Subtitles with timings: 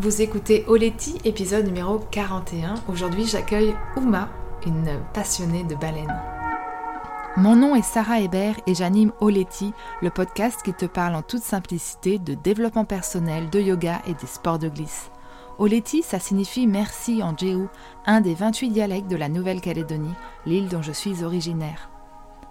[0.00, 2.74] Vous écoutez Oleti, épisode numéro 41.
[2.86, 4.28] Aujourd'hui, j'accueille Uma,
[4.64, 6.22] une passionnée de baleines.
[7.36, 11.42] Mon nom est Sarah Hébert et j'anime Oleti, le podcast qui te parle en toute
[11.42, 15.10] simplicité de développement personnel, de yoga et des sports de glisse.
[15.58, 17.66] Oleti, ça signifie merci en Jéhu,
[18.06, 20.14] un des 28 dialectes de la Nouvelle-Calédonie,
[20.46, 21.90] l'île dont je suis originaire.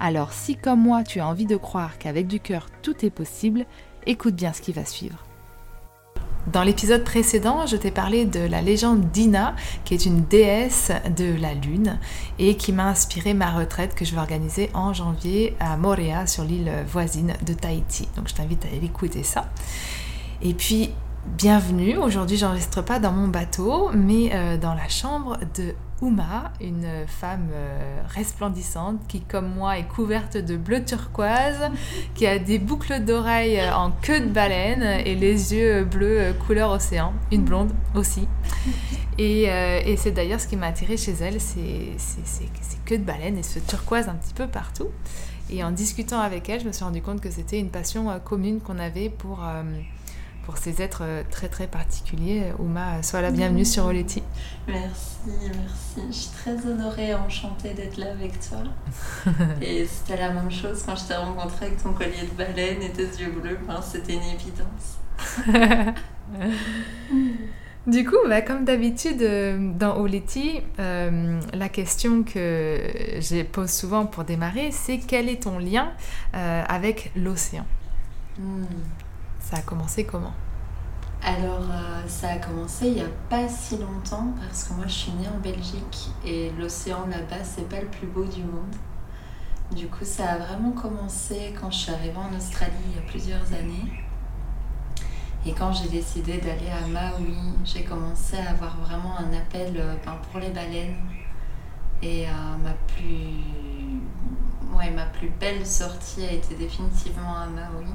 [0.00, 3.66] Alors si comme moi tu as envie de croire qu'avec du cœur tout est possible,
[4.06, 5.18] écoute bien ce qui va suivre.
[6.50, 9.54] Dans l'épisode précédent, je t'ai parlé de la légende d'Ina,
[9.84, 11.98] qui est une déesse de la lune
[12.38, 16.44] et qui m'a inspiré ma retraite que je vais organiser en janvier à Moréa, sur
[16.44, 18.08] l'île voisine de Tahiti.
[18.16, 19.50] Donc je t'invite à aller écouter ça.
[20.40, 20.90] Et puis,
[21.36, 21.98] bienvenue.
[21.98, 27.48] Aujourd'hui, j'enregistre pas dans mon bateau, mais euh, dans la chambre de Uma, une femme
[27.52, 31.70] euh, resplendissante qui, comme moi, est couverte de bleu turquoise,
[32.14, 36.70] qui a des boucles d'oreilles en queue de baleine et les yeux bleus euh, couleur
[36.70, 38.26] océan, une blonde aussi.
[39.18, 43.36] Et, euh, c'est d'ailleurs ce qui m'a attiré chez elle, c'est ces queues de baleine
[43.36, 44.88] et ce turquoise un petit peu partout.
[45.50, 48.60] Et en discutant avec elle, je me suis rendu compte que c'était une passion commune
[48.60, 49.44] qu'on avait pour
[50.50, 52.52] pour ces êtres euh, très très particuliers.
[52.58, 54.20] Ouma, sois la bienvenue sur Oleti.
[54.66, 56.00] Merci, merci.
[56.08, 58.58] Je suis très honorée et enchantée d'être là avec toi.
[59.62, 62.90] et c'était la même chose quand je t'ai rencontré avec ton collier de baleine et
[62.90, 63.60] tes yeux bleus.
[63.82, 64.98] c'était une évidence.
[67.86, 72.78] Du coup, bah, comme d'habitude euh, dans Oleti, euh, la question que
[73.20, 75.90] je pose souvent pour démarrer, c'est quel est ton lien
[76.32, 77.64] avec l'océan?
[78.38, 78.64] Hmm.
[79.50, 80.32] Ça a commencé comment?
[81.22, 84.92] Alors, euh, ça a commencé il n'y a pas si longtemps parce que moi je
[84.92, 88.76] suis née en Belgique et l'océan là-bas c'est pas le plus beau du monde.
[89.72, 93.10] Du coup, ça a vraiment commencé quand je suis arrivée en Australie il y a
[93.10, 93.92] plusieurs années.
[95.44, 97.34] Et quand j'ai décidé d'aller à Maui,
[97.64, 100.96] j'ai commencé à avoir vraiment un appel euh, ben, pour les baleines.
[102.02, 102.30] Et euh,
[102.62, 104.76] ma, plus...
[104.76, 107.86] Ouais, ma plus belle sortie a été définitivement à Maui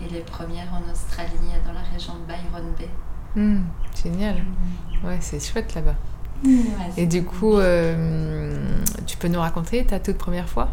[0.00, 2.88] et les premières en Australie, dans la région de Byron Bay.
[3.36, 3.62] Hmm,
[4.02, 4.36] génial.
[4.36, 5.06] Hmm.
[5.06, 5.94] Ouais, c'est chouette là-bas.
[6.42, 6.60] Hmm,
[6.96, 10.68] et du coup, euh, tu peux nous raconter ta toute première fois?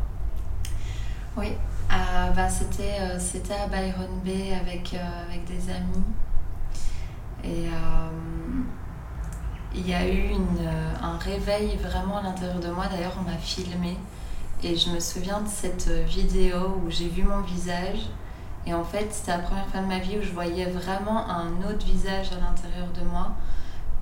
[1.38, 1.54] Oui,
[1.90, 6.04] ah, bah, c'était, euh, c'était à Byron Bay avec, euh, avec des amis.
[7.44, 7.70] Et
[9.74, 10.70] il y a eu une,
[11.02, 12.86] un réveil vraiment à l'intérieur de moi.
[12.92, 13.98] D'ailleurs, on m'a filmé.
[14.64, 18.10] Et je me souviens de cette vidéo où j'ai vu mon visage
[18.66, 21.52] et en fait, c'était la première fois de ma vie où je voyais vraiment un
[21.68, 23.32] autre visage à l'intérieur de moi.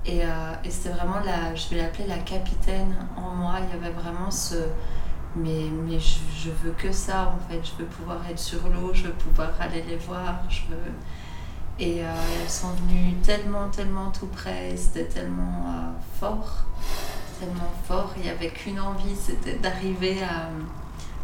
[0.04, 3.54] Et, euh, c'était vraiment la, je vais l'appeler la capitaine en moi.
[3.62, 4.56] Il y avait vraiment ce.
[5.36, 7.60] Mais, mais je, je, veux que ça en fait.
[7.64, 10.40] Je veux pouvoir être sur l'eau, je veux pouvoir aller les voir.
[10.48, 10.92] Je veux...
[11.78, 14.76] Et euh, elles sont venues tellement, tellement tout près.
[14.76, 16.64] C'était tellement euh, fort.
[17.38, 18.12] Tellement fort.
[18.18, 20.50] Il n'y avait qu'une envie, c'était d'arriver à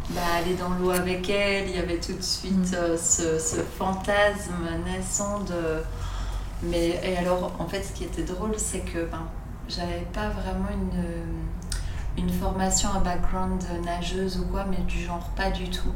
[0.09, 1.69] bah, aller dans l'eau avec elle.
[1.69, 2.75] Il y avait tout de suite mm.
[2.75, 5.83] euh, ce, ce, fantasme naissant de.
[6.63, 9.27] Mais et alors, en fait, ce qui était drôle, c'est que ben,
[9.67, 15.51] j'avais pas vraiment une, une formation, un background nageuse ou quoi, mais du genre pas
[15.51, 15.93] du tout.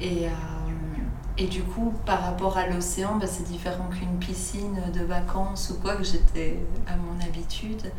[0.00, 0.30] Et, euh,
[1.36, 5.80] et du coup, par rapport à l'océan, ben, c'est différent qu'une piscine de vacances ou
[5.80, 7.90] quoi, que j'étais à mon habitude.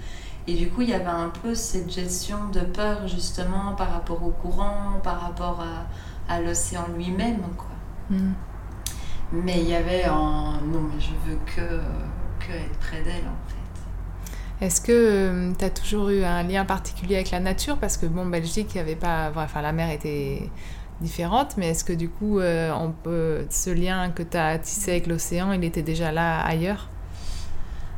[0.48, 4.24] Et du coup, il y avait un peu cette gestion de peur justement par rapport
[4.24, 7.42] au courant, par rapport à, à l'océan lui-même.
[7.58, 7.68] quoi.
[8.10, 8.34] Hmm.
[9.32, 11.80] Mais il y avait un non, mais je veux que,
[12.46, 14.66] que être près d'elle en fait.
[14.66, 17.78] Est-ce que euh, tu as toujours eu un lien particulier avec la nature?
[17.78, 19.32] Parce que bon, Belgique, il avait pas.
[19.36, 20.52] Enfin, la mer était
[21.00, 24.92] différente, mais est-ce que du coup, euh, on peut, ce lien que tu as tissé
[24.92, 26.90] avec l'océan, il était déjà là ailleurs?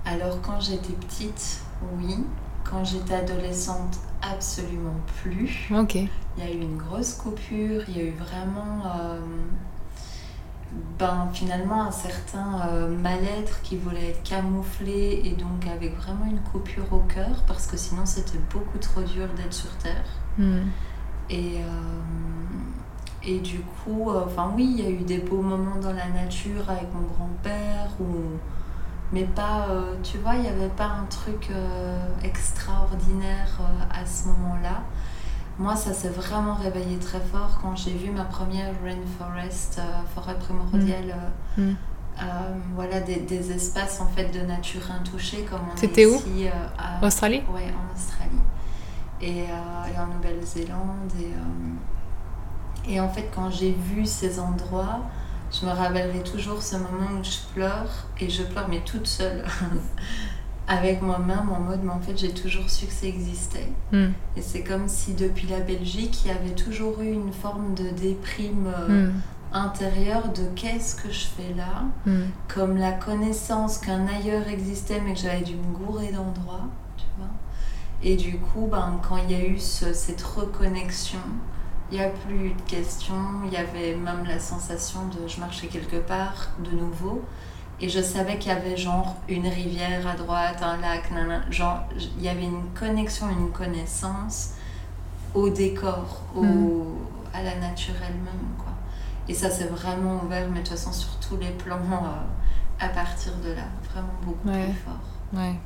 [0.06, 1.63] Alors, quand j'étais petite,
[1.98, 2.18] oui.
[2.64, 5.70] Quand j'étais adolescente, absolument plus.
[5.76, 5.96] Ok.
[5.96, 8.84] Il y a eu une grosse coupure, il y a eu vraiment.
[8.86, 9.20] Euh,
[10.98, 16.40] ben, finalement, un certain euh, mal-être qui voulait être camouflé et donc avec vraiment une
[16.40, 20.06] coupure au cœur parce que sinon c'était beaucoup trop dur d'être sur Terre.
[20.40, 20.70] Hmm.
[21.30, 25.94] Et, euh, et du coup, enfin oui, il y a eu des beaux moments dans
[25.94, 28.40] la nature avec mon grand-père ou
[29.14, 34.06] mais pas, euh, tu vois, il n'y avait pas un truc euh, extraordinaire euh, à
[34.06, 34.82] ce moment-là.
[35.60, 39.80] Moi, ça s'est vraiment réveillé très fort quand j'ai vu ma première rainforest,
[40.16, 41.16] forêt primordiale.
[41.58, 41.62] Mm.
[41.62, 41.76] Mm.
[42.76, 46.16] voilà des, des, espaces en fait de nature intouchée comme on C'était où
[46.78, 48.42] à, Australie Oui, en Australie
[49.20, 51.12] et, et en Nouvelle-Zélande
[52.88, 55.00] et, et en fait quand j'ai vu ces endroits
[55.54, 59.44] je me rappellerai toujours ce moment où je pleure, et je pleure mais toute seule,
[60.68, 63.72] avec moi-même en mode, mais en fait j'ai toujours su que ça existait.
[63.92, 64.12] Hmm.
[64.36, 67.90] Et c'est comme si depuis la Belgique, il y avait toujours eu une forme de
[67.90, 69.14] déprime euh, hmm.
[69.52, 72.24] intérieure de qu'est-ce que je fais là, hmm.
[72.54, 76.68] comme la connaissance qu'un ailleurs existait mais que j'avais dû me gourer d'endroits,
[76.98, 77.30] tu vois?
[78.02, 81.20] Et du coup, ben, quand il y a eu cette reconnexion,
[81.94, 85.68] il n'y a plus de questions, il y avait même la sensation de je marchais
[85.68, 87.24] quelque part de nouveau.
[87.80, 91.04] Et je savais qu'il y avait genre une rivière à droite, un lac,
[91.52, 91.84] genre
[92.18, 94.54] il y avait une connexion, une connaissance
[95.36, 96.96] au décor, au, mm.
[97.32, 98.56] à la nature elle-même.
[98.58, 98.74] Quoi.
[99.28, 102.90] Et ça s'est vraiment ouvert, mais de toute façon sur tous les plans euh, à
[102.90, 105.40] partir de là, vraiment beaucoup plus fort.
[105.40, 105.60] Ouais.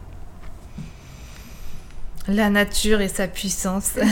[2.28, 3.94] La nature et sa puissance.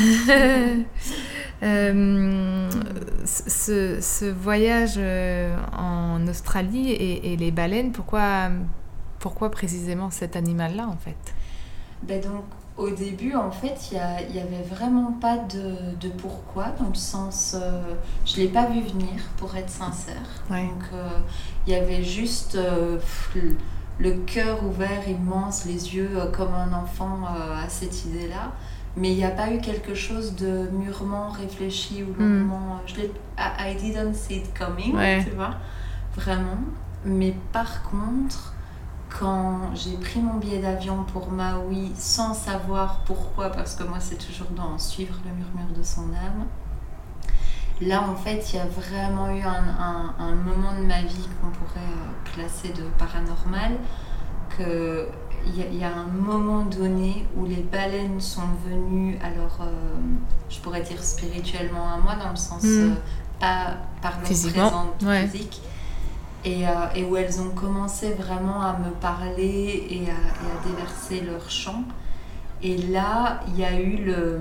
[1.63, 2.69] Euh,
[3.25, 8.49] ce, voyage euh, en Australie et, les baleines, pourquoi,
[9.19, 11.15] pourquoi précisément cet animal-là en fait?
[12.03, 12.43] Ben donc,
[12.77, 17.55] Au début, en fait, il n'y avait vraiment pas de, de, pourquoi, dans le sens,
[17.57, 17.81] euh,
[18.25, 20.43] je ne l'ai pas vu venir, pour être sincère.
[20.49, 20.83] Donc,
[21.65, 22.57] il y avait juste
[23.97, 28.51] le cœur ouvert, immense, les yeux comme un enfant à cette idée-là
[28.97, 32.39] mais il n'y a pas eu quelque chose de mûrement réfléchi ou hmm.
[32.39, 32.81] longuement.
[32.85, 32.95] Je
[33.37, 35.55] I, didn't see it coming, tu vois,
[36.15, 36.57] vraiment.
[37.03, 38.53] Mais par contre,
[39.19, 44.17] quand j'ai pris mon billet d'avion pour Maui sans savoir pourquoi, parce que moi c'est
[44.17, 46.45] toujours dans suivre le murmure de son âme,
[47.81, 51.49] là en fait il y a vraiment eu un, un, moment de ma vie qu'on
[51.49, 53.73] pourrait euh, classer de paranormal,
[54.57, 55.07] que
[55.47, 59.71] il y, a un moment donné où les baleines sont venues, alors euh,
[60.49, 62.67] je pourrais dire spirituellement à moi, dans le sens hmm.
[62.67, 62.95] euh,
[63.39, 64.83] pas par leur présence
[65.31, 65.61] physique,
[66.43, 71.49] et, euh, et, où elles ont commencé vraiment à me parler et à, déverser leur
[71.49, 71.83] chant.
[72.63, 74.39] Et là, il y a eu le.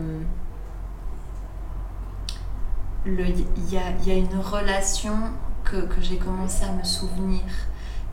[3.06, 5.16] Il y, a, y a une relation
[5.64, 7.42] que, que j'ai commencé à me souvenir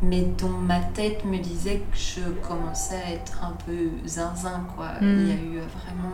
[0.01, 4.93] mais dont ma tête me disait que je commençais à être un peu zinzin quoi.
[5.01, 5.53] Il y a hmm.
[5.53, 6.13] eu vraiment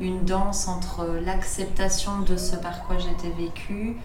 [0.00, 3.96] une danse entre l'acceptation de ce par quoi j'étais vécue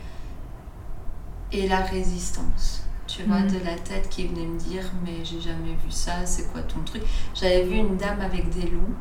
[1.51, 2.83] et la résistance.
[3.07, 3.47] Tu vois, hmm.
[3.47, 6.81] de la tête qui venait me dire mais j'ai jamais vu ça, c'est quoi ton
[6.81, 7.01] truc?
[7.33, 8.95] J'avais vu une dame avec des loups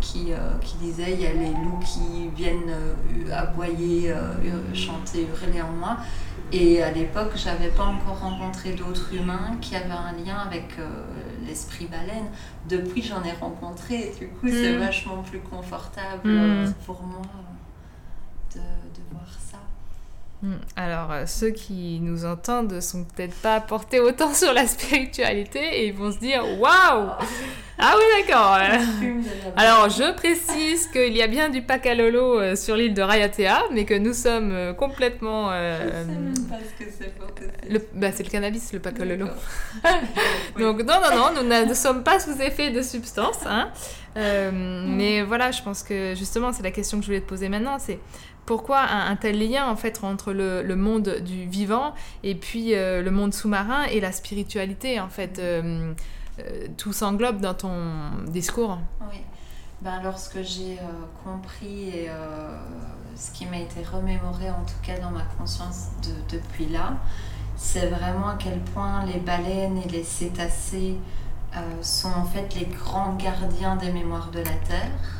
[0.00, 4.34] qui, euh, qui disait il y a les loups qui viennent euh, aboyer, euh,
[4.74, 5.96] chanter, hurler en moi.
[6.50, 10.76] Et à l'époque, j'avais pas encore rencontré d'autres humains qui avaient un lien avec
[11.48, 12.26] l'esprit baleine.
[12.68, 14.12] Depuis, j'en ai rencontré.
[14.18, 14.78] du coup, c'est mm.
[14.78, 16.38] vachement plus confortable mm.
[16.38, 17.22] euh, pour moi
[18.54, 19.58] de, de voir ça.
[20.42, 20.54] Mm.
[20.76, 25.88] Alors, euh, ceux qui nous entendent sont peut-être pas portés autant sur la spiritualité et
[25.88, 27.10] ils vont se dire Waouh
[27.78, 28.58] Ah oui, d'accord
[29.56, 33.84] Alors, je précise qu'il y a bien du pakalolo euh, sur l'île de Rayatea, mais
[33.84, 35.50] que nous sommes euh, complètement.
[35.52, 37.28] Euh, je sais même pas ce que c'est pour
[37.70, 39.28] le, bah, C'est le cannabis, le pakalolo.
[40.58, 43.46] Donc, non, non, non, nous ne sommes pas sous effet de substance.
[43.46, 43.70] Hein.
[44.16, 44.96] Mm.
[44.96, 47.78] Mais voilà, je pense que justement, c'est la question que je voulais te poser maintenant
[47.78, 48.00] c'est
[48.48, 51.92] pourquoi un, tel lien en fait entre le, monde du vivant
[52.24, 55.92] et puis euh, le monde sous-marin et la spiritualité en fait euh, euh,
[56.76, 57.74] tout s'englobe dans ton
[58.26, 58.78] discours
[59.10, 59.20] oui
[59.80, 60.76] ben, lorsque j'ai
[61.24, 62.10] compris et
[63.14, 65.88] ce qui m'a été remémoré en tout cas dans ma conscience
[66.30, 66.94] depuis là
[67.56, 70.96] c'est vraiment à quel point les baleines et les cétacés
[71.80, 75.18] sont en fait les grands gardiens des mémoires de la Terre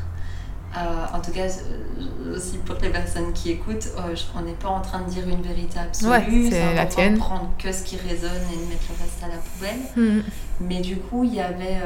[0.76, 4.68] euh, en tout cas, euh, aussi pour les personnes qui écoutent, euh, on n'est pas
[4.68, 6.50] en train de dire une vérité absolue.
[6.50, 7.16] c'est la tienne.
[7.16, 9.80] prendre que ce qui résonne et mettre le reste à la poubelle.
[9.96, 10.20] Hmm.
[10.60, 11.80] Mais du coup, il y avait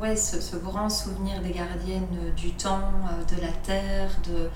[0.00, 2.90] ouais, ce, grand souvenir des gardiennes du temps,
[3.34, 4.10] de la terre.
[4.26, 4.50] De...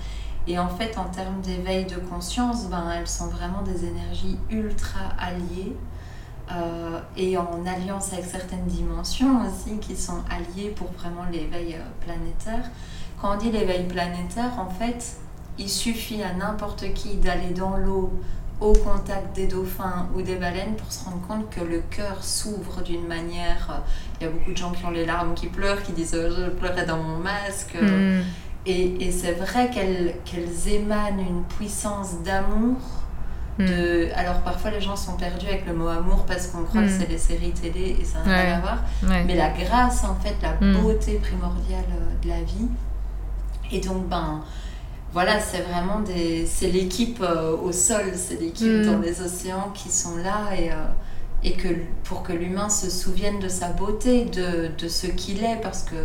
[0.45, 4.99] Et en fait, en termes d'éveil de conscience, ben, elles sont vraiment des énergies ultra
[5.17, 5.75] alliées.
[7.17, 12.69] et en alliance avec certaines dimensions aussi qui sont alliées pour vraiment l'éveil planétaire.
[13.19, 15.17] Quand on dit l'éveil planétaire, en fait,
[15.57, 18.11] il suffit à n'importe qui d'aller dans l'eau
[18.63, 22.81] au contact des dauphins ou des baleines pour se rendre compte que le cœur s'ouvre
[22.81, 23.81] d'une manière.
[24.19, 26.31] Il y a beaucoup de gens qui ont les larmes qui pleurent, qui disent oh,
[26.37, 27.75] je pleurais dans mon masque.
[27.81, 28.21] Mm.
[28.65, 30.13] Et, et c'est vrai qu'elles
[30.67, 32.77] émanent une puissance d'amour.
[33.59, 34.09] De...
[34.15, 36.85] Alors parfois les gens sont perdus avec le mot amour parce qu'on croit Mm.
[36.87, 38.41] que c'est les séries télé et ça n'a Ouais.
[38.45, 38.77] rien à voir.
[39.03, 39.23] Ouais.
[39.25, 40.81] Mais la grâce, en fait, la Mm.
[40.81, 42.67] beauté primordiale euh, de la vie.
[43.71, 44.41] Et donc, ben,
[45.13, 46.45] voilà, c'est vraiment des.
[46.47, 48.85] C'est l'équipe euh, au sol, c'est l'équipe Mm.
[48.85, 50.75] dans les océans qui sont là et, euh,
[51.43, 51.67] et que
[52.03, 55.95] pour que l'humain se souvienne de sa beauté, de, de ce qu'il est, parce que.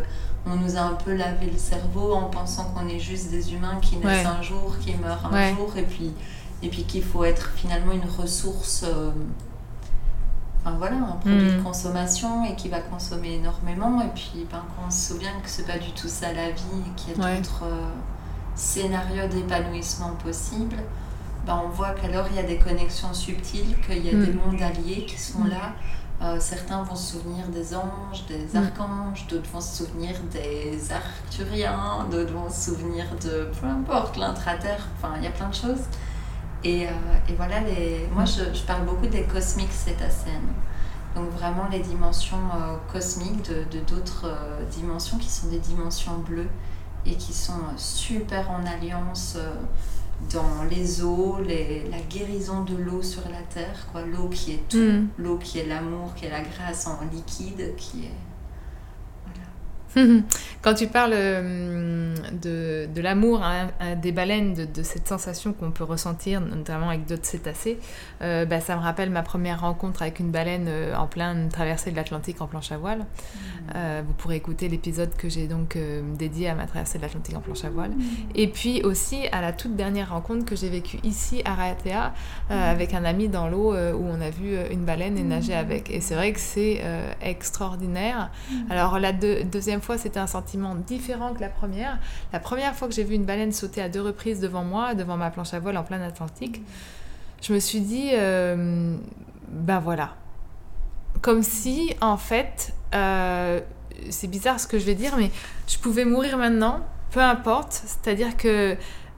[0.46, 3.78] On nous a un peu lavé le cerveau en pensant qu'on est juste des humains
[3.82, 4.32] qui naissent Ouais.
[4.38, 5.54] un jour, qui meurent un Ouais.
[5.54, 6.10] jour, et puis,
[6.62, 9.10] et puis qu'il faut être finalement une ressource, euh,
[10.64, 11.56] enfin voilà, un produit Mm.
[11.58, 14.00] de consommation et qui va consommer énormément.
[14.00, 16.62] Et puis ben, quand on se souvient que c'est pas du tout ça la vie
[16.86, 17.36] et qu'il y a Ouais.
[17.36, 17.88] d'autres euh,
[18.58, 20.76] scénarios d'épanouissement possibles,
[21.46, 24.24] ben, on voit qu'alors il y a des connexions subtiles, qu'il y a Mm.
[24.26, 25.48] des mondes alliés qui sont Mm.
[25.50, 25.72] là.
[26.20, 28.64] Euh, certains vont se souvenir des anges, des Mm.
[28.64, 34.84] archanges, d'autres vont se souvenir des arcturiens, d'autres vont se souvenir de peu importe, l'intraterre,
[34.96, 35.84] enfin il y a plein de choses.
[36.64, 36.90] Et, euh,
[37.28, 38.08] et voilà, les...
[38.12, 40.52] moi je, je parle beaucoup des cosmiques cétacènes.
[41.14, 44.26] Donc vraiment les dimensions euh, cosmiques de d'autres
[44.72, 46.50] dimensions qui sont des dimensions bleues
[47.06, 49.52] et qui sont euh, super en alliance euh,
[50.32, 54.02] dans les eaux, les, la guérison de l'eau sur la terre, quoi.
[54.02, 55.08] L'eau qui est tout, Mm.
[55.18, 58.10] l'eau qui est l'amour, qui est la grâce en liquide, qui est...
[60.62, 63.68] Quand tu parles euh, de, de l'amour hein,
[64.00, 67.78] des baleines, de, de cette sensation qu'on peut ressentir, notamment avec d'autres cétacés,
[68.22, 71.90] euh, bah, ça me rappelle ma première rencontre avec une baleine euh, en pleine traversée
[71.90, 73.06] de l'Atlantique en planche à voile.
[73.74, 77.36] Euh, vous pourrez écouter l'épisode que j'ai donc euh, dédié à ma traversée de l'Atlantique
[77.36, 77.92] en planche à voile.
[78.34, 82.12] Et puis aussi à la toute dernière rencontre que j'ai vécue ici à Raiatea
[82.50, 85.90] euh, avec un ami dans l'eau où on a vu une baleine et nager avec.
[85.90, 86.82] Et c'est vrai que c'est
[87.22, 88.30] extraordinaire.
[88.70, 91.98] Alors la deux- deuxième fois, c'était un sentiment différent que la première.
[92.32, 95.16] La première fois que j'ai vu une baleine sauter à deux reprises devant moi, devant
[95.16, 96.62] ma planche à voile en plein Atlantique,
[97.40, 98.96] je me suis dit, euh,
[99.48, 100.14] ben voilà.
[101.20, 103.60] Comme si, en fait, euh,
[104.10, 105.30] c'est bizarre ce que je vais dire, mais
[105.66, 106.80] je pouvais mourir maintenant,
[107.10, 107.72] peu importe.
[107.72, 108.76] C'est-à-dire que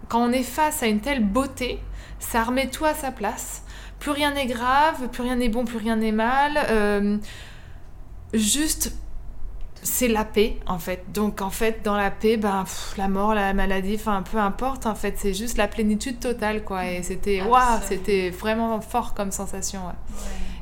[0.08, 1.80] quand on est face à une telle beauté,
[2.18, 3.62] ça remet tout à sa place.
[3.98, 6.58] Plus rien n'est grave, plus rien n'est bon, plus rien n'est mal.
[6.70, 7.18] Euh,
[8.32, 8.92] juste,
[9.82, 11.04] c'est la paix, en fait.
[11.12, 14.86] Donc, en fait, dans la paix, ben, pff, la mort, la maladie, enfin, peu importe,
[14.86, 16.86] en fait, c'est juste la plénitude totale, quoi.
[16.86, 17.80] Et c'était, waouh, Absolument.
[17.88, 19.80] c'était vraiment fort comme sensation.
[19.86, 19.94] ouais.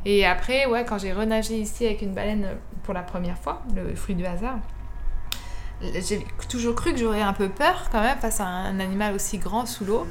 [0.04, 2.46] Et après, ouais, quand j'ai renagé ici avec une baleine
[2.84, 4.58] pour la première fois, le fruit du hasard,
[5.80, 9.38] j'ai toujours cru que j'aurais un peu peur quand même face à un animal aussi
[9.38, 10.06] grand sous l'eau.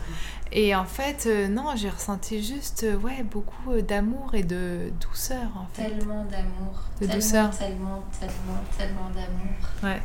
[0.51, 4.91] Et en fait, euh, non, j'ai ressenti juste euh, ouais, beaucoup euh, d'amour et de
[5.01, 5.89] douceur en fait.
[5.89, 6.83] Tellement d'amour.
[6.95, 7.49] De tellement, douceur.
[7.51, 9.57] Tellement, tellement, tellement d'amour.
[9.83, 10.01] Ouais.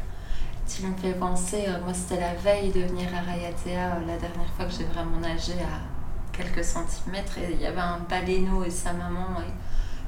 [0.69, 4.65] Tu me fais penser, moi c'était la veille de venir à Rayatea, la dernière fois
[4.65, 8.93] que j'ai vraiment nagé à quelques centimètres, et il y avait un baleineau et sa
[8.93, 9.53] maman, et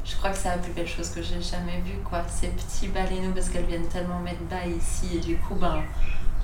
[0.04, 2.23] je crois que c'est la plus belle chose que j'ai jamais vue, quoi.
[2.28, 5.82] Ces petits baleineaux, parce qu'elles viennent tellement mettre bas ici, et du coup, ben,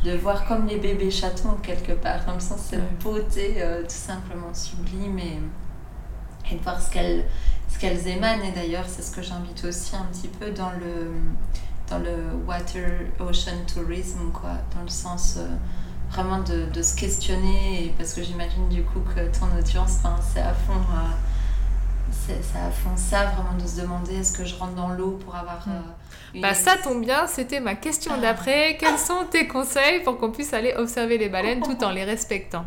[0.04, 2.86] de voir comme les bébés chatons quelque part, comme ça, cette Ouais.
[3.02, 5.38] beauté euh, tout simplement sublime, et,
[6.50, 7.26] et de voir ce qu'elles
[7.68, 11.12] ce qu'elles émanent, et d'ailleurs, c'est ce que j'invite aussi un petit peu dans le
[11.88, 15.46] dans le water ocean tourism quoi dans le sens euh,
[16.10, 20.16] vraiment de, de se questionner et parce que j'imagine du coup que ton audience enfin,
[20.32, 21.10] c'est à fond euh,
[22.10, 25.34] c'est à fond ça vraiment de se demander est-ce que je rentre dans l'eau pour
[25.34, 25.80] avoir euh,
[26.34, 28.76] une Bah ça tombe bien, c'était ma question d'après.
[28.78, 32.64] Quels sont tes conseils pour qu'on puisse aller observer les baleines tout en les respectant?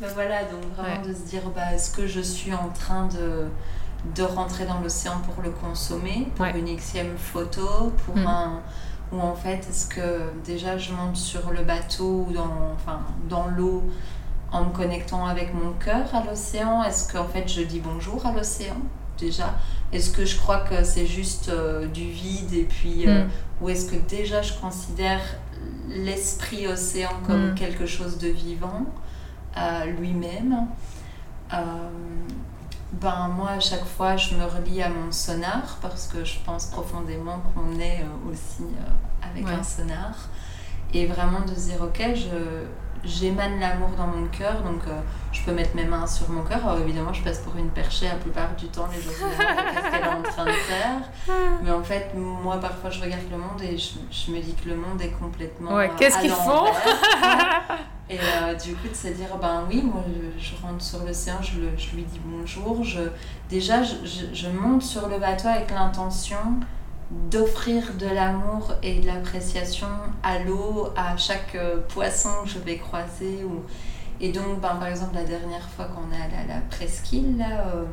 [0.00, 3.46] Ben voilà, donc vraiment de se dire, bah, est-ce que je suis en train de,
[4.16, 6.58] de rentrer dans l'océan pour le consommer, pour Ouais.
[6.58, 8.26] une xème photo, pour Mm.
[8.26, 8.60] un...
[9.12, 13.46] Ou en fait, est-ce que déjà je monte sur le bateau ou dans, enfin, dans
[13.46, 13.84] l'eau
[14.54, 18.32] en me connectant avec mon cœur à l'océan Est-ce qu'en fait je dis bonjour à
[18.32, 18.76] l'océan
[19.18, 19.54] déjà?
[19.92, 23.06] Est-ce que je crois que c'est juste euh, du vide et puis...
[23.08, 23.28] euh, Mm.
[23.60, 25.20] ou est-ce que déjà je considère
[25.88, 27.54] l'esprit océan comme Mm.
[27.54, 28.84] quelque chose de vivant
[29.56, 30.66] euh, lui-même?
[33.00, 36.66] Ben moi à chaque fois je me relie à mon sonar parce que je pense
[36.66, 38.64] profondément qu'on est aussi
[39.22, 39.52] avec Ouais.
[39.52, 40.14] un sonar
[40.92, 42.28] et vraiment de dire ok je
[43.06, 45.00] j'émane l'amour dans mon cœur donc euh,
[45.32, 48.06] je peux mettre mes mains sur mon cœur alors évidemment je passe pour une perchée
[48.06, 51.28] la plupart du temps les gens se demandent qu'est-ce qu'elle est en train de faire
[51.62, 54.68] mais en fait moi parfois je regarde le monde et je, je me dis que
[54.68, 56.66] le monde est complètement Ouais, qu'est-ce qu'ils font
[58.10, 60.04] et euh, du coup, de se dire, ben oui, moi
[60.38, 62.84] je, rentre sur l'océan, je, je, lui dis bonjour.
[62.84, 63.00] Je,
[63.48, 66.60] déjà, je, je monte sur le bateau avec l'intention
[67.30, 69.88] d'offrir de l'amour et de l'appréciation
[70.22, 73.44] à l'eau, à chaque euh, poisson que je vais croiser.
[73.44, 73.62] Ou...
[74.20, 77.66] Et donc, ben, par exemple, la dernière fois qu'on est allé à la presqu'île, là,
[77.66, 77.84] euh,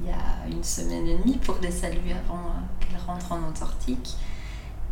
[0.00, 2.42] il y a une semaine et demie, pour les saluer avant
[2.80, 4.16] qu'elles rentrent en Antarctique,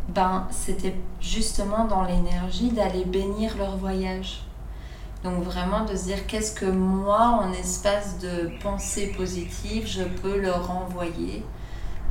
[0.09, 4.45] ben, c'était justement dans l'énergie d'aller bénir leur voyage.
[5.23, 10.41] Donc vraiment de se dire qu'est-ce que moi, en espace de pensée positive, je peux
[10.41, 11.45] leur envoyer.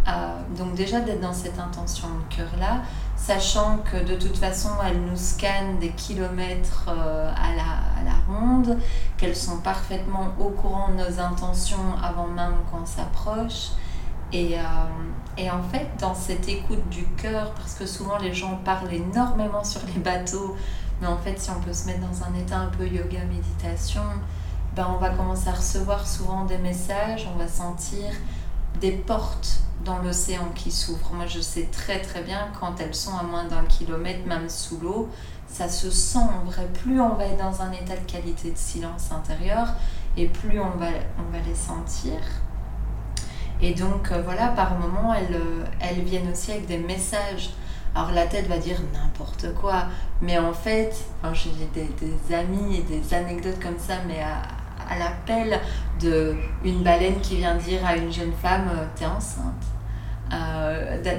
[0.08, 0.12] Euh,
[0.58, 2.82] donc déjà d'être dans cette intention de cœur-là,
[3.16, 8.34] sachant que de toute façon, elles nous scannent des kilomètres euh, à, la, à la
[8.34, 8.78] ronde,
[9.18, 13.70] qu'elles sont parfaitement au courant de nos intentions avant même qu'on s'approche.
[14.32, 14.62] Et, euh,
[15.38, 19.64] et, en fait, dans cette écoute du cœur, parce que souvent les gens parlent énormément
[19.64, 20.56] sur les bateaux,
[21.02, 24.04] mais en fait, si on peut se mettre dans un état un peu yoga, méditation,
[24.76, 28.06] ben on va commencer à recevoir souvent des messages, on va sentir
[28.80, 31.14] des portes dans l'océan qui s'ouvrent.
[31.14, 34.78] Moi, je sais très très bien quand elles sont à moins d'un kilomètre, même sous
[34.80, 35.10] l'eau,
[35.48, 36.68] ça se sent en vrai.
[36.84, 39.68] Plus on va être dans un état de qualité de silence intérieur,
[40.18, 42.20] et plus on va, on va les sentir.
[43.62, 47.52] Et donc euh, voilà, par moments, elles, euh, elles viennent aussi avec des messages.
[47.96, 49.86] Alors la tête va dire n'importe quoi,
[50.22, 50.94] mais en fait,
[51.34, 54.44] j'ai des, des, amis et des anecdotes comme ça, mais à,
[54.90, 55.60] à l'appel
[56.00, 59.66] d'une baleine qui vient dire à une jeune femme euh, T'es enceinte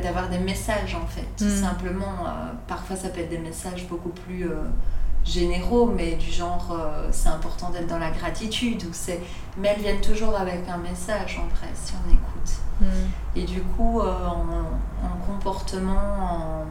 [0.02, 1.62] D'avoir des messages en fait, tout mm.
[1.62, 2.26] simplement.
[2.68, 4.48] parfois ça peut être des messages beaucoup plus
[5.24, 6.76] généraux, mais du genre
[7.10, 8.84] c'est important d'être dans la gratitude.
[8.84, 8.92] Ou
[9.58, 12.60] mais elles viennent toujours avec un message en vrai, si on écoute.
[12.80, 12.84] Mm.
[13.36, 16.64] Et du coup, euh, en, comportement,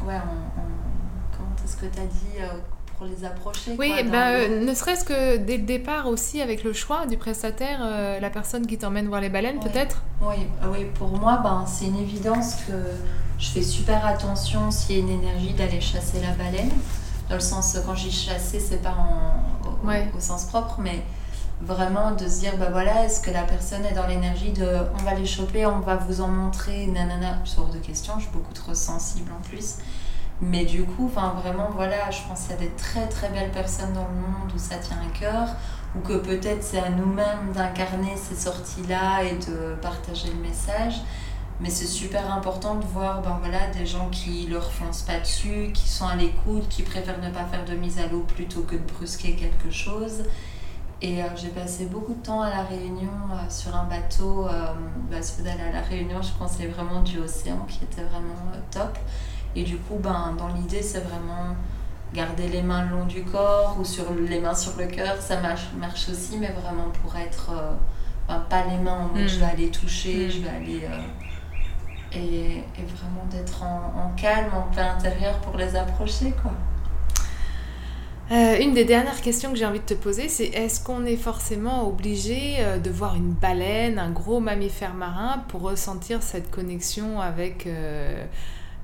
[0.00, 0.62] en, ouais, en,
[1.36, 2.46] comment est-ce que tu as dit euh,
[2.98, 6.72] pour les approcher Oui, bah, euh, ne serait-ce que dès le départ aussi avec le
[6.72, 7.80] choix du prestataire,
[8.20, 10.02] la personne qui t'emmène voir les baleines peut-être?
[10.20, 12.72] Oui, oui, pour moi, ben, c'est une évidence que
[13.38, 16.70] je fais super attention s'il y a une énergie d'aller chasser la baleine.
[17.28, 21.02] Dans le sens, quand j'ai chassé, c'est pas en, au, sens propre, mais
[21.60, 25.02] vraiment de se dire bah voilà est-ce que la personne est dans l'énergie de on
[25.02, 28.54] va les choper on va vous en montrer nanana sorte de questions je suis beaucoup
[28.54, 29.78] trop sensible en plus
[30.40, 33.50] mais du coup enfin vraiment voilà je pense qu'il y a des très très belles
[33.50, 35.48] personnes dans le monde où ça tient à cœur
[35.96, 41.02] ou que peut-être c'est à nous-mêmes d'incarner ces sorties là et de partager le message
[41.60, 45.18] mais c'est super important de voir ben voilà, des gens qui ne leur foncent pas
[45.18, 48.62] dessus, qui sont à l'écoute, qui préfèrent ne pas faire de mise à l'eau plutôt
[48.62, 50.22] que de brusquer quelque chose.
[51.00, 54.46] Et euh, j'ai passé beaucoup de temps à La Réunion euh, sur un bateau.
[54.46, 54.72] Euh,
[55.10, 58.34] bah, si à La Réunion, je pensais vraiment du océan qui était vraiment
[58.70, 58.96] top.
[59.58, 61.56] Et du coup, ben, dans l'idée, c'est vraiment
[62.14, 65.16] garder les mains le long du corps ou sur les mains sur le cœur.
[65.20, 67.50] Ça marche, marche aussi, mais vraiment pour être.
[68.28, 70.30] Ben, pas les mains en mode je vais aller toucher, mm.
[70.30, 70.82] je vais aller.
[72.12, 76.52] Et, et, vraiment d'être en, en calme, en plein intérieur pour les approcher, quoi.
[78.30, 81.16] Euh, une des dernières questions que j'ai envie de te poser, c'est est-ce qu'on est
[81.16, 87.22] forcément obligé euh, de voir une baleine, un gros mammifère marin, pour ressentir cette connexion
[87.22, 88.22] avec euh,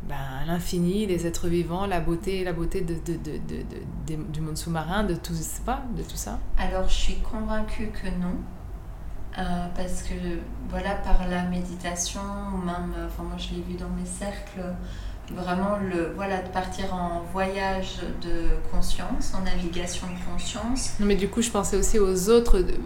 [0.08, 5.04] ben, l'infini, les êtres vivants, la beauté, la beauté de, de, de, du monde sous-marin,
[5.04, 6.38] de tout, pas, de tout ça?
[6.58, 8.36] Alors, je suis convaincue que non.
[9.74, 10.14] parce que,
[10.68, 12.20] voilà, par la méditation,
[12.64, 14.60] même, enfin, moi je l'ai vu dans mes cercles,
[15.32, 20.94] vraiment le voilà de partir en voyage de conscience en navigation de conscience.
[21.00, 22.76] Mais du coup je pensais aussi aux autres euh,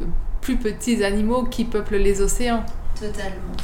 [0.40, 2.64] plus petits animaux qui peuplent les océans.
[2.94, 3.57] Totalement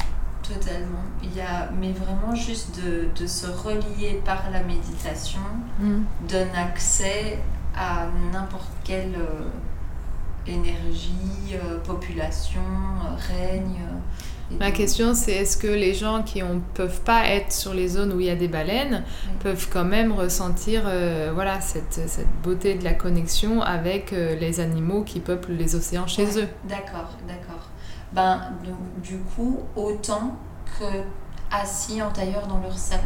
[0.46, 1.04] totalement.
[1.22, 5.40] Il y a mais vraiment juste de, de se relier par la méditation
[5.78, 6.02] mm.
[6.28, 7.38] donne accès
[7.76, 9.48] à n'importe quelle euh,
[10.46, 12.60] énergie euh, population
[13.28, 13.80] règne
[14.60, 18.12] Ma question, c'est est-ce que les gens qui ne peuvent pas être sur les zones
[18.12, 19.02] où il y a des baleines
[19.40, 24.60] peuvent quand même ressentir euh, voilà, cette, cette, beauté de la connexion avec euh, les
[24.60, 26.48] animaux qui peuplent les océans chez eux?
[26.68, 27.70] D'accord, d'accord.
[28.14, 28.40] Ben,
[29.02, 30.36] du coup, autant
[30.78, 30.84] que
[31.50, 33.02] assis en tailleur dans leur salon.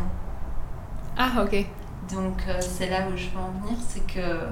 [1.17, 1.67] Ah, ok.
[2.13, 4.47] Donc, euh, c'est là où je veux en venir, c'est que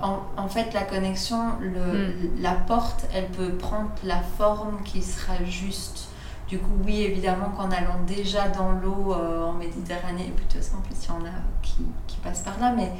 [0.00, 2.40] en, fait, la connexion, le, hmm.
[2.40, 6.08] la porte, elle peut prendre la forme qui sera juste.
[6.48, 10.80] Du coup, oui, évidemment, qu'en allant déjà dans l'eau euh, en Méditerranée, et plutôt en
[10.80, 11.32] plus, il y en a
[11.62, 12.90] qui, qui, passent par là, mais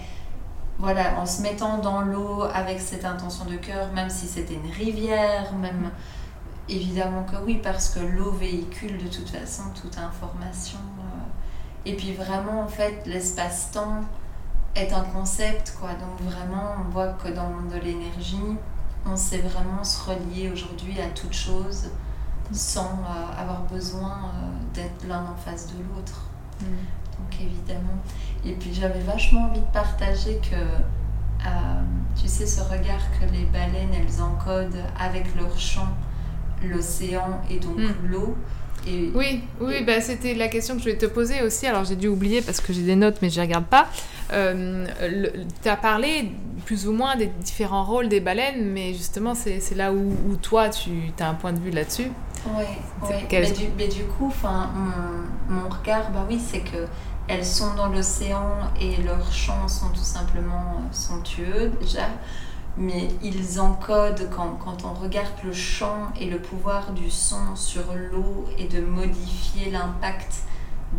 [0.78, 4.70] voilà, en se mettant dans l'eau avec cette intention de cœur, même si c'était une
[4.70, 5.90] rivière, même
[6.68, 10.79] évidemment que oui, parce que l'eau véhicule de toute façon toute information.
[10.98, 11.87] Euh.
[11.87, 14.03] et puis vraiment, en fait, l'espace-temps
[14.75, 15.90] est un concept, quoi.
[15.90, 18.57] Donc vraiment, on voit que dans le monde de l'énergie,
[19.05, 21.90] on sait vraiment se relier aujourd'hui à toute chose
[22.53, 26.22] sans euh, avoir besoin euh, d'être l'un en face de l'autre.
[26.61, 26.64] Mm.
[26.64, 27.98] Donc évidemment.
[28.44, 31.83] Et puis j'avais vachement envie de partager que, euh,
[32.16, 35.88] tu sais, ce regard que les baleines, elles encodent avec leur chant,
[36.68, 38.11] l'océan et donc Mm.
[38.11, 38.37] l'eau.
[38.87, 41.66] Et, Oui, oui, bah, c'était la question que je voulais te poser aussi.
[41.68, 43.87] Alors j'ai dû oublier parce que j'ai des notes, mais je ne regarde pas.
[45.62, 46.33] tu as parlé
[46.64, 50.37] plus ou moins des différents rôles des baleines, mais justement, c'est c'est là où, où
[50.37, 52.11] toi, tu as un point de vue là-dessus.
[52.57, 52.66] Ouais.
[53.29, 56.87] quel- Mais, du, mais du coup, mon, mon regard, bah oui, c'est que
[57.29, 62.09] elles sont dans l'océan et leurs chants sont tout simplement euh, somptueux déjà.
[62.78, 67.85] Mais ils encodent, quand, quand on regarde le chant et le pouvoir du son sur
[67.94, 70.44] l'eau et de modifier l'impact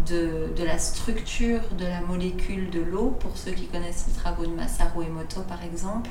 [0.08, 4.46] de, de la structure de la molécule de l'eau, pour ceux qui connaissent les travaux
[4.46, 6.10] de Masaru Emoto par exemple,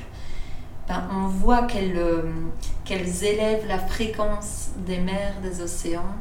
[0.87, 2.23] ben, on voit qu'elles euh,
[2.83, 6.15] qu'elles élèvent la fréquence des mers, des océans.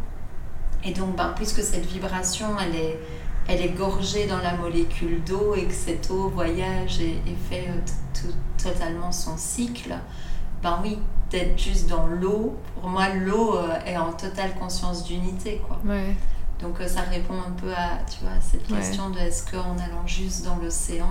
[0.85, 2.99] Et donc, ben, puisque cette vibration, elle est,
[3.49, 7.69] elle est gorgée dans la molécule d'eau et que cette eau voyage et, et fait
[7.69, 7.79] euh,
[8.15, 9.95] tout- totalement son cycle,
[10.63, 10.99] ben oui,
[11.31, 15.79] d'être juste dans l'eau, pour moi, l'eau euh, est en totale conscience d'unité, quoi.
[15.85, 16.15] Ouais.
[16.61, 18.79] Donc euh, ça répond un peu à, tu vois, cette Ouais.
[18.79, 21.09] question de est-ce qu'en allant juste dans l'océan,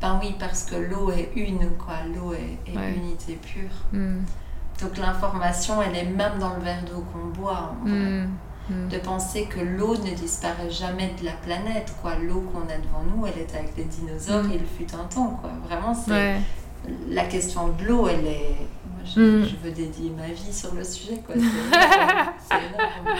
[0.00, 2.92] ben oui, parce que l'eau est une, quoi, l'eau est, est Ouais.
[2.94, 3.70] unité pure.
[3.98, 4.18] Mm.
[4.80, 7.72] Donc l'information, elle est même dans le verre d'eau qu'on boit.
[7.82, 7.98] en vrai.
[7.98, 8.30] Mm.
[8.70, 8.88] Mm.
[8.88, 12.16] De penser que l'eau ne disparaît jamais de la planète, quoi.
[12.16, 14.52] L'eau qu'on a devant nous, elle est avec les dinosaures, Mm.
[14.54, 15.50] il fut un temps, quoi.
[15.66, 16.36] Vraiment, c'est Ouais.
[17.10, 18.56] la question de l'eau, elle est.
[18.98, 19.44] Moi, je, Mm.
[19.44, 21.34] je veux dédier ma vie sur le sujet, quoi.
[21.36, 23.18] C'est énorme.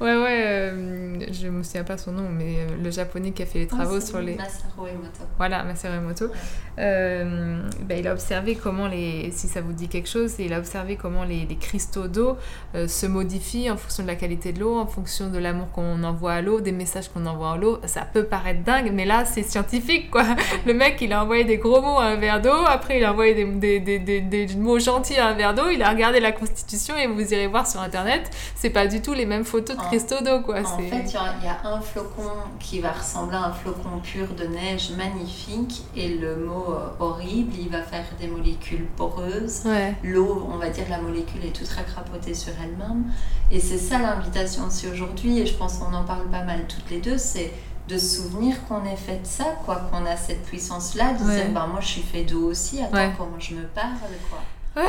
[0.00, 3.46] Ouais, ouais, euh, je me souviens pas son nom, mais euh, le japonais qui a
[3.46, 4.34] fait les travaux Ah, c'est sur les.
[4.34, 5.22] Masaru Emoto.
[5.38, 6.26] Voilà, Masaru Emoto.
[6.26, 6.30] Ouais.
[6.78, 10.58] Euh, ben, il a observé comment les, si ça vous dit quelque chose, il a
[10.58, 12.36] observé comment les, les cristaux d'eau
[12.74, 16.02] euh, se modifient en fonction de la qualité de l'eau, en fonction de l'amour qu'on
[16.02, 17.78] envoie à l'eau, des messages qu'on envoie à l'eau.
[17.86, 20.24] Ça peut paraître dingue, mais là c'est scientifique quoi.
[20.66, 23.12] Le mec il a envoyé des gros mots à un verre d'eau, après il a
[23.12, 26.20] envoyé des, des, des, des, des mots gentils à un verre d'eau, il a regardé
[26.20, 29.76] la constitution et vous irez voir sur internet, c'est pas du tout les mêmes photos
[29.76, 30.60] de cristaux d'eau quoi.
[30.60, 33.52] En fait, il y, a- il y a un flocon qui va ressembler à un
[33.52, 38.86] flocon pur de neige magnifique et le mot euh, horrible, il va faire des molécules
[38.96, 39.62] poreuses.
[39.64, 39.94] Ouais.
[40.02, 43.04] L'eau, on va dire, la molécule est toute racrapotée sur elle-même.
[43.50, 46.88] Et c'est ça l'invitation aussi aujourd'hui, et je pense qu'on en parle pas mal toutes
[46.90, 47.52] les deux, c'est
[47.88, 51.34] de se souvenir qu'on est fait de ça, quoi, qu'on a cette puissance-là, de Ouais.
[51.34, 53.10] dire, bah, moi je suis fait d'eau aussi, attends, Ouais.
[53.18, 53.88] comment je me parle,
[54.30, 54.38] quoi.
[54.74, 54.82] Ça,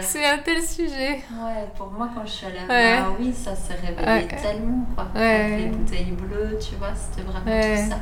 [0.00, 1.12] c'est un tel sujet.
[1.32, 3.00] Ouais, pour moi, quand je suis allée à Ouais.
[3.18, 4.28] Maui, ça s'est révélé Ouais.
[4.42, 5.06] tellement, quoi.
[5.14, 5.20] Ouais.
[5.44, 7.82] Avec les bouteilles bleues, tu vois, c'était vraiment Ouais.
[7.84, 7.98] tout ça.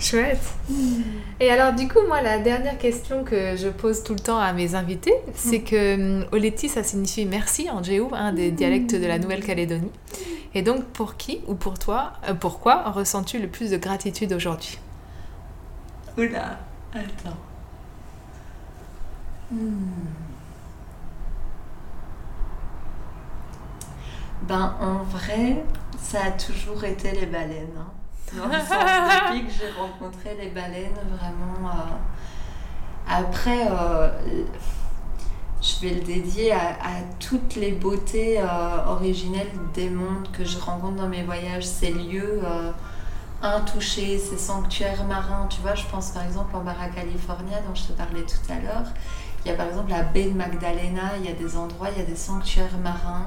[0.00, 0.54] Chouette.
[1.40, 4.52] Et alors du coup, moi, la dernière question que je pose tout le temps à
[4.52, 9.06] mes invités, c'est que hum, Oleti, ça signifie merci en Jéhu, un des dialectes de
[9.06, 9.90] la Nouvelle-Calédonie.
[10.54, 14.78] Et donc, pour qui ou pour toi, euh, pourquoi ressens-tu le plus de gratitude aujourd'hui?
[16.16, 16.58] Oula,
[16.94, 17.36] attends.
[19.50, 20.08] Hmm.
[24.42, 25.64] Ben, en vrai,
[25.98, 27.76] ça a toujours été les baleines.
[27.78, 27.90] hein.
[28.36, 31.68] Dans le sens, depuis que j'ai rencontré les baleines, vraiment.
[31.70, 31.96] euh,
[33.08, 34.08] Après, euh,
[35.60, 38.44] je vais le dédier à, à toutes les beautés euh,
[38.86, 42.40] originelles des mondes que je rencontre dans mes voyages, ces lieux
[43.42, 45.46] intouchés, ces sanctuaires marins.
[45.50, 48.56] Tu vois, je pense par exemple en Barra California, dont je te parlais tout à
[48.60, 48.86] l'heure.
[49.48, 51.98] Il y a par exemple la baie de Magdalena, il y a des endroits, il
[51.98, 53.26] y a des sanctuaires marins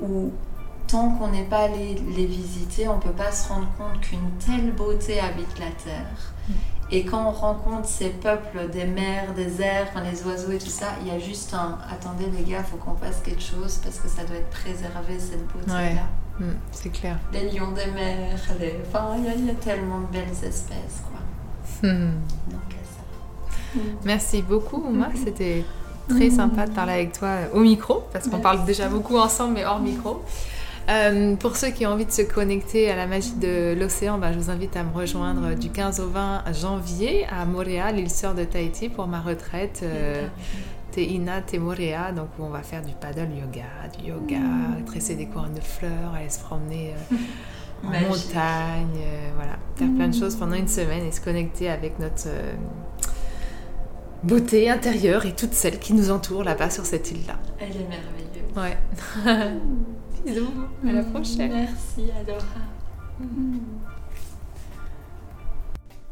[0.00, 0.32] où
[0.88, 4.30] tant qu'on n'est pas allé les visiter, on ne peut pas se rendre compte qu'une
[4.44, 6.32] telle beauté habite la Terre.
[6.90, 10.66] Et quand on rencontre ces peuples des mers, des airs, enfin, les oiseaux et tout
[10.70, 13.98] ça, il y a juste un attendez les gars, faut qu'on fasse quelque chose parce
[14.00, 15.76] que ça doit être préservé cette beauté-là.
[15.78, 15.96] Ouais.
[16.40, 17.16] Hum, c'est clair.
[17.32, 18.76] Les lions des mers, les...
[18.88, 21.20] enfin il y, a- il y a tellement de belles espèces quoi.
[21.90, 22.77] Donc ça.
[24.04, 25.08] Merci beaucoup, Ouma.
[25.24, 25.64] C'était
[26.08, 29.64] très sympa de parler avec toi au micro, parce qu'on parle déjà beaucoup ensemble, mais
[29.64, 30.22] hors micro.
[30.88, 34.32] Euh, pour ceux qui ont envie de se connecter à la magie de l'océan, bah,
[34.32, 38.34] je vous invite à me rejoindre du 15 au 20 janvier à Montréal, l'île sœur
[38.34, 39.80] de Tahiti, pour ma retraite.
[39.82, 40.26] euh,
[40.90, 43.66] Te Ina, Te Morea, donc où on va faire du paddle yoga,
[44.00, 44.40] du yoga,
[44.86, 47.16] tresser des couronnes de fleurs, aller se promener euh,
[47.86, 48.08] en Magique.
[48.08, 52.28] montagne, euh, voilà, faire plein de choses pendant une semaine et se connecter avec notre
[52.28, 52.54] euh,
[54.22, 57.38] beauté intérieure et toutes celles qui nous entourent là-bas sur cette île-là.
[57.58, 58.28] Elle est merveilleuse.
[58.56, 58.78] Ouais.
[60.26, 60.48] Bisous,
[60.86, 61.52] à la prochaine.
[61.52, 62.44] Merci Adora.